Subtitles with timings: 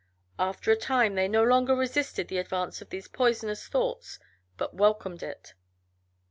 [0.39, 4.17] After a time they no longer resisted the advance of these poisonous thoughts,
[4.57, 5.53] but welcomed it.